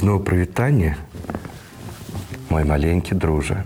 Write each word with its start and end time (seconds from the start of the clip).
зноў 0.00 0.24
прывітанне, 0.24 0.96
мой 2.48 2.64
маленькі 2.64 3.14
дружа. 3.14 3.64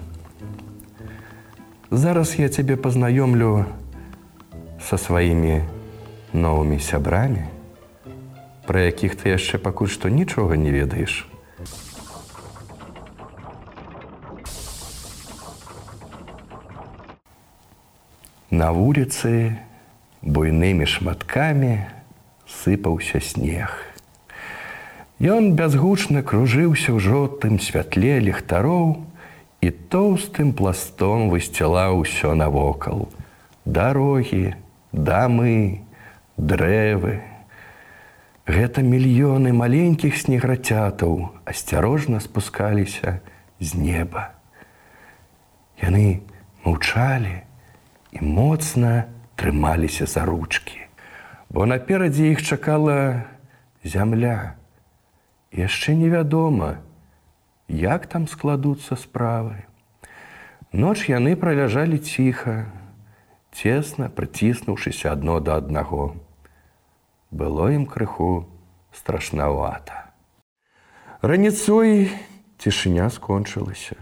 Зараз 1.95 2.35
я 2.43 2.49
цябе 2.51 2.75
пазнаёмлю 2.75 3.71
са 4.83 4.99
сваімі 4.99 5.63
новымі 6.35 6.83
сябрамі, 6.83 7.47
пра 8.67 8.91
якіх 8.91 9.15
ты 9.15 9.31
яшчэ 9.31 9.63
пакуль 9.63 9.87
што 9.87 10.11
нічога 10.11 10.59
не 10.59 10.75
ведаеш. 10.75 11.31
На 18.51 18.75
вуліцы 18.75 19.55
буйнымі 20.19 20.83
шматкамі 20.83 21.87
сыпаўся 22.51 23.23
снег. 23.23 23.94
Ён 25.23 25.55
бязгучна 25.55 26.27
кружыўся 26.27 26.91
ў 26.91 26.99
жотым 26.99 27.63
святле 27.63 28.19
ліхтароў 28.19 29.07
і 29.63 29.69
тоўстым 29.71 30.51
пластом 30.59 31.31
высцілаў 31.31 32.03
усё 32.03 32.35
навокал: 32.35 33.07
дарогі, 33.65 34.59
дамы, 34.91 35.87
дрэвы. 36.37 37.23
Гэта 38.51 38.83
мільёны 38.83 39.55
маленькіх 39.55 40.19
снеграцятаў 40.19 41.31
асцярожна 41.47 42.19
спускаліся 42.19 43.23
з 43.63 43.79
неба. 43.79 44.35
Яны 45.79 46.27
маўчалі, 46.67 47.47
і 48.11 48.19
моцна 48.19 49.07
трымаліся 49.39 50.11
за 50.11 50.27
ручкі, 50.27 50.83
бо 51.55 51.71
наперадзе 51.71 52.35
іх 52.35 52.43
чакала 52.43 53.31
зямля. 53.87 54.59
Яшчэ 55.55 55.95
невядома, 55.95 56.83
як 57.69 58.07
там 58.07 58.27
складуцца 58.27 58.99
справы. 58.99 59.65
Ноч 60.75 61.07
яны 61.09 61.39
праляжалі 61.39 61.99
ціха, 62.03 62.67
цесна 63.55 64.11
прыціснуўшыся 64.11 65.15
адно 65.15 65.39
да 65.39 65.57
аднаго. 65.63 66.19
Было 67.31 67.71
ім 67.71 67.87
крыху 67.87 68.51
страшнавата. 68.91 70.11
Раніцой 71.23 72.11
цішыня 72.59 73.07
скончылася. 73.15 73.97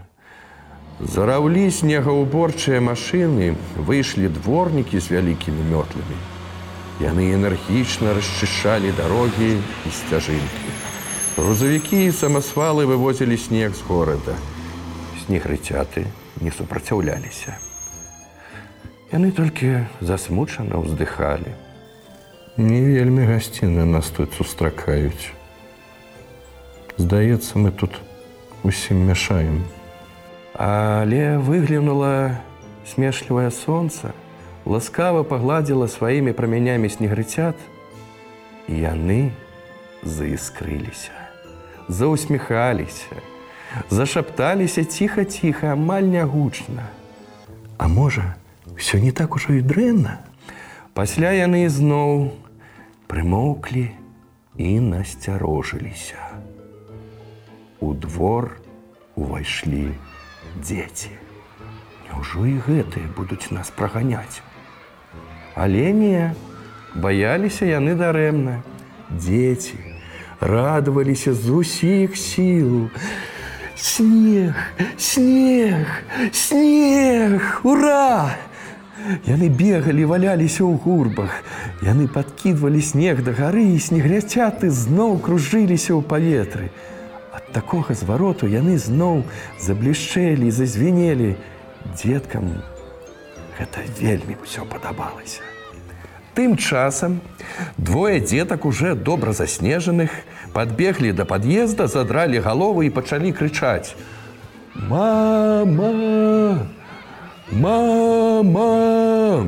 Зараўлі 0.99 1.69
снегаўборчыя 1.69 2.81
машыны, 2.81 3.53
выйшлі 3.77 4.29
дворнікі 4.33 4.97
з 4.97 5.13
вялікімі 5.13 5.69
мётламі. 5.69 6.17
Яны 7.01 7.33
энергічна 7.37 8.13
расчышалі 8.17 8.93
дарогі 8.97 9.57
і 9.61 9.89
сцяжынкі. 9.89 10.72
Грузавікі 11.33 12.05
і 12.05 12.11
самасвалы 12.13 12.85
вывозілі 12.85 13.37
снег 13.41 13.73
з 13.73 13.81
горада. 13.89 14.37
Снегрыцяты 15.25 16.05
не 16.37 16.51
супраціўляліся. 16.53 17.57
Яны 19.09 19.33
толькі 19.33 19.89
засмучана 19.97 20.77
ўздыхалі. 20.77 21.57
Не 22.57 22.85
вельмі 22.85 23.25
гасціны 23.25 23.81
нас 23.81 24.13
тут 24.13 24.37
сустракаюць. 24.37 25.33
Здаецца, 27.01 27.57
мы 27.57 27.73
тут 27.73 27.97
усім 28.61 29.01
мяшаем. 29.09 29.65
Але 30.53 31.41
выглянула 31.41 32.37
смешлівае 32.85 33.49
сонца, 33.49 34.13
ласкава 34.69 35.25
пагладзіла 35.25 35.89
сваімі 35.89 36.37
прамянямі 36.37 36.93
снегрыцят, 36.93 37.57
і 38.69 38.77
яны 38.85 39.33
заіскрыліся, 40.03 41.11
заўсміхаліся, 41.87 43.15
зашапталіся 43.89 44.83
ціха-ціха, 44.85 45.73
амаль 45.73 46.03
нягучна. 46.03 46.87
А 47.77 47.87
можа, 47.87 48.35
ўсё 48.77 49.01
не 49.01 49.11
так 49.11 49.35
ужо 49.35 49.53
і 49.57 49.61
дрэнна. 49.61 50.21
Пасля 50.93 51.33
яны 51.33 51.65
ізноў 51.65 52.31
прымоўклі 53.09 53.89
і 54.57 54.69
насцярожыліся. 54.79 56.21
У 57.81 57.93
двор 57.93 58.61
увайшлі, 59.15 59.91
дзеці. 60.61 61.11
Няўжо 62.07 62.45
і 62.45 62.57
гэтыя 62.61 63.09
будуць 63.17 63.49
нас 63.51 63.73
праганяць. 63.73 64.41
Але 65.55 65.91
не, 65.93 66.33
баяліся 66.95 67.65
яны 67.65 67.97
дарэмна. 67.97 68.61
Дзеці 69.13 69.92
радаваліся 70.43 71.33
з 71.33 71.49
усіх 71.49 72.17
сіл. 72.17 72.89
Снег, 73.75 74.53
снег, 74.97 75.87
снег, 76.31 77.61
ура! 77.63 78.35
Яны 79.27 79.49
бегалі, 79.51 80.07
валяліся 80.07 80.63
ў 80.63 80.79
гурбах. 80.79 81.43
Яны 81.83 82.07
падкідвалі 82.07 82.79
снег 82.79 83.23
да 83.23 83.35
гары 83.35 83.75
і 83.75 83.79
снегряцяты 83.79 84.71
зноў 84.71 85.19
кружыліся 85.19 85.95
ў 85.95 86.01
паветры 86.03 86.71
такога 87.53 87.93
звароту 87.93 88.49
яны 88.49 88.75
зноў 88.81 89.23
заблішчэлі, 89.61 90.51
зазвенелі. 90.51 91.37
Дзеткам 91.93 92.49
гэта 93.59 93.85
вельмі 94.01 94.35
ўсё 94.41 94.65
падабалася. 94.65 95.52
Тым 96.33 96.57
часам 96.57 97.21
двое 97.77 98.19
дзетак 98.19 98.65
уже 98.65 98.95
добра 98.95 99.33
заснежаных 99.33 100.09
подбеглі 100.53 101.11
да 101.13 101.25
пад'езда, 101.25 101.87
задралі 101.87 102.39
галовы 102.39 102.87
і 102.87 102.89
пачалі 102.89 103.31
крычаць: 103.31 103.93
«Мама! 104.89 106.67
Мама! 107.51 109.47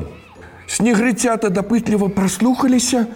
Снегрыцята 0.66 1.50
дапытліва 1.50 2.08
праслухаліся, 2.08 3.06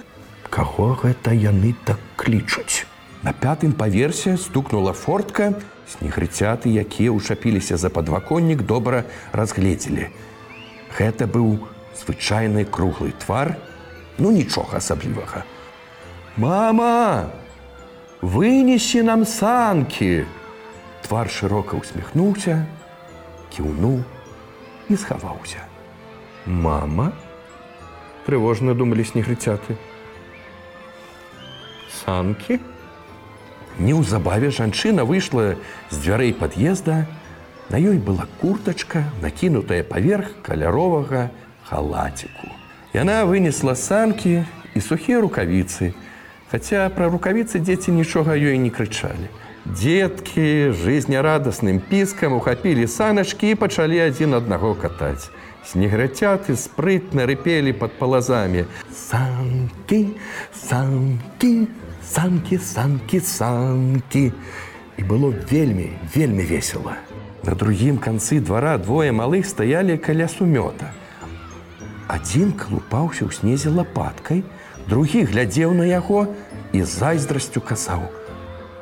Каго 0.51 0.99
гэта 0.99 1.31
яны 1.31 1.77
так 1.87 1.99
клічуць. 2.19 2.83
На 3.23 3.33
пятым 3.33 3.73
паверсе 3.73 4.35
стукнула 4.37 4.93
фортка, 4.93 5.55
снегрыцяты, 5.87 6.75
якія 6.75 7.15
ўчапіліся 7.15 7.79
за 7.79 7.91
падваконнік, 7.95 8.67
добра 8.67 9.05
разгледзелі. 9.31 10.11
Гэта 10.99 11.31
быў 11.31 11.63
звычайны 11.97 12.65
круглы 12.65 13.13
твар, 13.25 13.57
ну 14.19 14.31
нічога 14.31 14.79
асаблівага. 14.79 15.45
Мама, 16.37 17.31
вынесі 18.21 19.03
нам 19.03 19.25
санкі! 19.27 20.27
Твар 21.03 21.31
шырока 21.33 21.75
усміхнуўся, 21.81 22.67
кіўнуў 23.51 24.05
і 24.89 24.97
схаваўся. 24.97 25.65
Мама, 26.47 27.13
трывожна 28.27 28.75
думалі 28.75 29.05
снегрыцяты. 29.05 29.77
Санкі? 31.91 32.61
Неўзабаве 33.81 34.51
жанчына 34.51 35.05
выйшла 35.09 35.57
з 35.91 35.99
дзвярэй 35.99 36.35
пад'езда. 36.37 37.07
На 37.71 37.79
ёй 37.79 37.99
была 37.99 38.27
куртачка, 38.41 39.07
накінутая 39.23 39.83
паверх 39.87 40.35
каляровага 40.43 41.31
халаціку. 41.71 42.51
Яна 42.93 43.23
вынесла 43.25 43.77
санкі 43.79 44.43
і 44.75 44.81
сухія 44.83 45.21
рукавіцы, 45.23 45.95
хаця 46.51 46.91
пра 46.91 47.07
рукавіцы 47.07 47.63
дзеці 47.63 47.95
нічога 47.95 48.35
ёй 48.35 48.59
не 48.59 48.71
крычалі. 48.75 49.31
Дзеткі 49.71 50.75
жизнерадасным 50.75 51.79
піскам 51.79 52.35
ухапілі 52.35 52.87
саначкі 52.91 53.55
і 53.55 53.59
пачалі 53.61 54.01
адзін 54.03 54.35
аднаго 54.35 54.75
катаць. 54.75 55.31
Снеграцяты 55.63 56.57
спрытна 56.57 57.29
рыпелі 57.29 57.77
пад 57.79 57.95
палазамі. 58.01 58.65
Санкі, 58.91 60.17
санкі, 60.51 61.69
санкі, 62.03 62.59
санкі, 62.59 63.21
санкі. 63.21 64.33
І 64.99 65.03
было 65.05 65.31
вельмі, 65.31 65.93
вельмі 66.17 66.43
весела. 66.43 66.97
На 67.45 67.55
другім 67.55 67.99
канцы 67.99 68.41
двара 68.41 68.77
двое 68.79 69.13
малых 69.13 69.47
стаялі 69.47 69.97
каля 69.97 70.27
сумёта. 70.29 70.93
Адзін 72.11 72.51
клупаўся 72.59 73.23
ў 73.23 73.31
снезе 73.31 73.71
лапаткай, 73.71 74.43
другі 74.91 75.23
глядзеў 75.31 75.79
на 75.79 75.87
яго 75.87 76.27
і 76.75 76.83
зайздрасцю 76.83 77.63
касаў. 77.63 78.03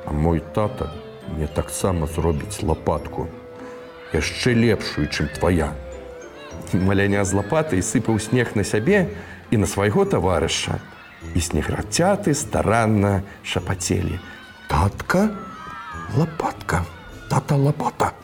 А 0.09 0.17
мой 0.17 0.41
тата 0.57 0.89
мне 1.29 1.45
таксама 1.45 2.09
зробіць 2.09 2.65
лапатку, 2.65 3.29
яшчэ 4.17 4.57
лепшую, 4.57 5.13
чым 5.13 5.29
твоя. 5.37 5.75
Маляня 6.73 7.21
з 7.29 7.37
лапатай 7.37 7.85
сыпаў 7.85 8.17
снег 8.17 8.57
на 8.57 8.65
сябе 8.65 9.13
і 9.53 9.61
на 9.61 9.69
свайго 9.69 10.09
таварыша, 10.09 10.81
і 11.37 11.41
снеграцяты 11.45 12.33
старанна 12.33 13.21
шапацелі. 13.45 14.17
Татка, 14.73 15.29
лопатка, 16.17 16.81
тата 17.29 17.61
лопата. 17.61 18.17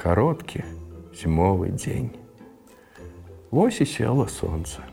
Кароткі 0.00 0.64
зімовы 1.12 1.76
дзень. 1.76 2.27
Вось 3.50 3.80
і 3.80 3.86
села 3.86 4.28
сонца. 4.28 4.84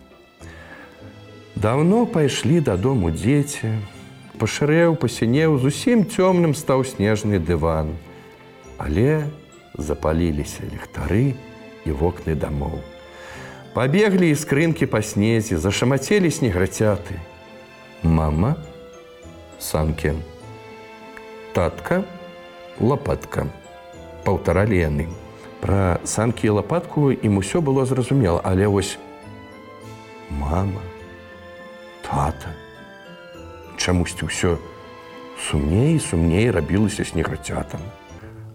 Даўно 1.55 2.05
пайшлі 2.05 2.59
дадому 2.59 3.11
дзеці, 3.11 3.75
Пашырэў, 4.35 4.99
пасінеў, 4.99 5.55
зусім 5.63 6.03
цёмным 6.03 6.51
стаў 6.59 6.83
снежны 6.83 7.39
дыван. 7.39 7.95
Але 8.77 9.31
запаліліся 9.79 10.67
ліхтары 10.67 11.35
і 11.87 11.91
вокны 11.95 12.35
дамоў. 12.35 12.83
Пабеглі 13.71 14.31
іскрынкі 14.31 14.91
па 14.91 14.99
снезе, 14.99 15.55
зашамацелі 15.55 16.31
снеграцяты. 16.31 17.19
Мама, 18.03 18.55
санкі. 19.59 20.15
Татка, 21.55 22.03
лапатка. 22.79 23.47
Паўтаралі 24.27 24.79
яны. 24.79 25.07
Пра 25.65 25.97
санкі 26.05 26.45
і 26.47 26.61
лапатку 26.61 27.09
ім 27.09 27.41
усё 27.41 27.57
было 27.57 27.89
зразумела, 27.89 28.37
але 28.45 28.67
вось 28.69 28.99
мама, 30.29 30.85
тата. 32.05 32.53
Чамусьці 33.73 34.29
ўсё 34.29 34.61
сумней, 35.41 35.97
сумней 35.97 36.53
рабілася 36.53 37.01
снеграцятам. 37.01 37.81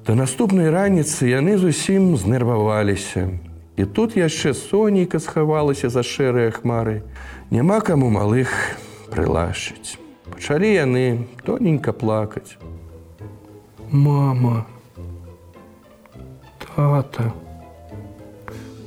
Да 0.06 0.14
наступнай 0.14 0.70
раніцы 0.70 1.26
яны 1.26 1.58
зусім 1.58 2.14
знерваваліся. 2.14 3.26
І 3.74 3.90
тут 3.90 4.14
яшчэ 4.14 4.54
сонейка 4.54 5.18
схавалася 5.18 5.90
за 5.90 6.06
шэрыя 6.06 6.54
хмары. 6.54 7.02
Няма 7.50 7.82
каму 7.82 8.06
малых 8.06 8.54
прылашыць. 9.10 9.98
Пачалі 10.30 10.70
яны 10.78 11.26
тоненька 11.42 11.90
плакаць. 11.90 12.54
Мама, 13.90 14.62
тата. 16.76 17.32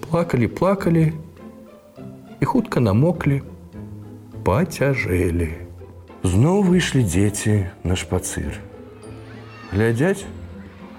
Плакалі, 0.10 0.48
плакалі 0.48 1.14
і 2.40 2.46
хутка 2.46 2.80
намоклі, 2.80 3.42
пацяжэлі. 4.44 5.50
Зноў 6.24 6.64
выйшлі 6.64 7.04
дзеці 7.04 7.68
на 7.84 7.96
шпацыр. 8.00 8.60
Глядзяць, 9.72 10.24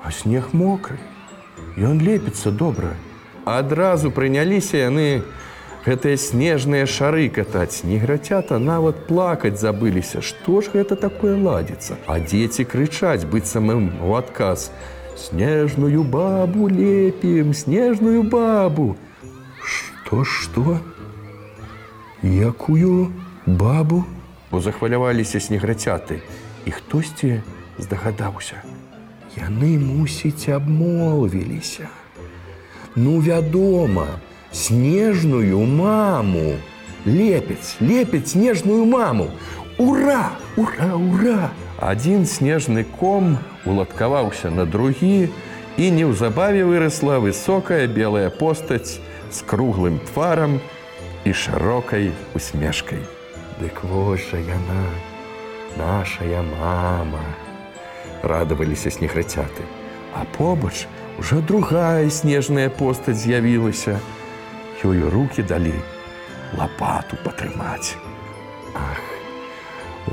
а 0.04 0.10
снег 0.12 0.52
мокры. 0.52 0.98
Ён 1.81 2.00
лепіцца 2.00 2.50
добра. 2.50 2.92
Адразу 3.44 4.10
прыняліся 4.10 4.84
яны 4.84 5.22
гэтыя 5.84 6.16
снежныя 6.16 6.87
шары 6.88 7.28
катаць. 7.28 7.84
Неграцята 7.84 8.58
нават 8.58 9.06
плакаць 9.08 9.60
забыліся, 9.60 10.20
што 10.20 10.60
ж 10.60 10.72
гэта 10.75 10.96
такое 10.96 11.37
ладзіцца. 11.37 11.96
А 12.06 12.20
дзеці 12.20 12.64
крычаць 12.64 13.28
быццам 13.28 13.72
ім 13.72 13.84
у 14.04 14.16
адказ: 14.16 14.72
Снежную 15.16 16.02
бабу 16.02 16.69
лепім, 16.69 17.55
снежную 17.55 18.22
бабу. 18.22 18.96
Што 19.62 20.25
што? 20.25 20.81
Якую 22.22 23.12
бабу? 23.46 24.05
Бо 24.50 24.61
захваляваліся 24.61 25.38
снеграцяты, 25.40 26.20
і 26.66 26.70
хтосьці 26.70 27.43
здагадаўся. 27.78 28.62
Яны 29.38 29.78
мусіць 29.78 30.49
абмолвіліся. 30.49 31.88
Ну 32.96 33.19
вядома, 33.19 34.06
снежную 34.52 35.58
маму. 35.66 36.55
Лепяць, 37.06 37.76
лепяць 37.81 38.31
снежную 38.31 38.84
маму. 38.84 39.31
Ура, 39.78 40.31
ура, 40.56 40.94
ура! 40.94 41.50
Адзін 41.84 42.25
снежны 42.25 42.81
ком 42.96 43.36
уладкаваўся 43.69 44.48
на 44.48 44.64
другі 44.64 45.28
і 45.76 45.90
неўзабаве 45.92 46.64
вырасла 46.64 47.19
высокая 47.20 47.84
белая 47.84 48.31
постаць 48.32 48.96
з 49.28 49.38
круглым 49.44 50.00
тварам 50.08 50.56
і 51.28 51.36
шырокай 51.36 52.08
усмешкай. 52.32 53.04
Дык 53.60 53.84
вось 53.84 54.25
жа 54.32 54.40
яна, 54.40 54.88
нашая 55.76 56.40
мама 56.56 57.20
радаваліся 58.25 58.88
снеграцяты. 58.88 59.69
А 60.16 60.25
побач 60.25 60.87
ужо 61.19 61.44
другая 61.44 62.08
снежная 62.08 62.70
постаць 62.70 63.20
з'явілася. 63.20 64.00
Ёю 64.84 65.12
руки 65.12 65.42
далі 65.42 65.76
лапату 66.56 67.20
патрымаць. 67.25 67.96
Ах, 68.72 69.03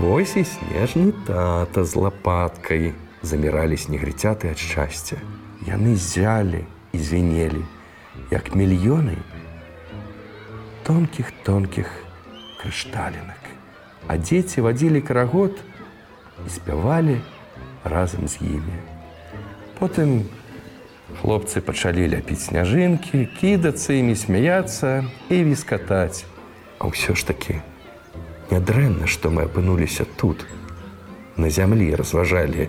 Вось 0.01 0.33
і 0.33 0.41
снежны 0.41 1.11
тата 1.29 1.83
з 1.85 1.93
лапаткай 1.93 2.97
заміралі 3.21 3.77
снегрыцяты 3.77 4.49
ад 4.49 4.57
шчасця. 4.57 5.21
Яны 5.61 5.93
зялі 5.93 6.65
і 6.89 6.97
звенелі, 6.97 7.61
як 8.33 8.49
мільёны 8.57 9.21
тонкіх 10.81 11.29
тонкіх 11.45 11.85
крышталінак. 12.57 13.45
А 14.09 14.17
дзеці 14.17 14.65
вадзілі 14.65 15.05
карагод 15.05 15.61
і 16.41 16.49
спявалі, 16.49 17.21
разам 17.85 18.25
з 18.25 18.41
імі. 18.41 18.81
Потым 19.77 20.25
хлопцы 21.21 21.61
пачалі 21.61 22.09
ляпіць 22.09 22.49
сняжынкі, 22.49 23.29
кідацца 23.37 23.93
імі 23.93 24.17
смяяцца 24.17 25.05
і 25.29 25.45
віскатаць. 25.45 26.25
А 26.81 26.89
ўсё 26.89 27.13
ж 27.13 27.21
такі 27.21 27.61
нядрэнна, 28.51 29.07
што 29.07 29.31
мы 29.31 29.47
апынуліся 29.47 30.05
тут. 30.19 30.45
На 31.37 31.49
зямлі 31.49 31.95
разважалі 31.95 32.67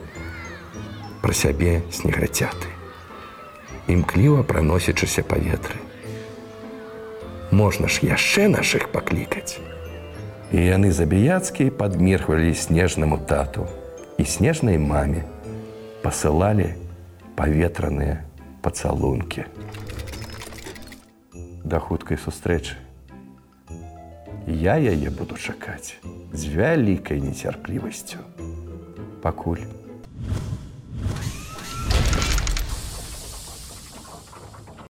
пра 1.23 1.35
сябе 1.35 1.83
снеграцяты. 1.91 2.71
Імкліва 3.91 4.43
праносячыся 4.47 5.27
паветры. 5.27 5.77
Можна 7.51 7.91
ж 7.91 8.07
яшчэ 8.07 8.49
нашых 8.49 8.89
паклікаць. 8.95 9.59
І 10.53 10.63
яны 10.63 10.93
забіяцкі 10.93 11.71
падмерхвалі 11.75 12.55
снежнаму 12.55 13.19
тату 13.19 13.67
і 14.19 14.25
снежнай 14.25 14.79
маме 14.79 15.27
пасылалі 16.03 16.73
паветраныя 17.37 18.23
пацалункі. 18.63 19.45
Да 21.65 21.79
хуткай 21.79 22.19
сустрэчы. 22.19 22.79
Я 24.47 24.75
яе 24.75 25.11
буду 25.11 25.37
чакаць 25.39 25.95
з 26.33 26.49
вялікай 26.51 27.21
нецярплівасцю. 27.23 28.19
Пакуль 29.23 29.63